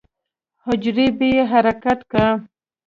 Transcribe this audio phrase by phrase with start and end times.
[0.65, 2.25] حجرې به يې حرکت کا.